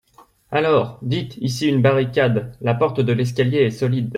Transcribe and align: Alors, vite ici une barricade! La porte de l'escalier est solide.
Alors, 0.49 0.97
vite 1.03 1.37
ici 1.41 1.67
une 1.67 1.83
barricade! 1.83 2.57
La 2.59 2.73
porte 2.73 3.01
de 3.01 3.13
l'escalier 3.13 3.59
est 3.59 3.69
solide. 3.69 4.09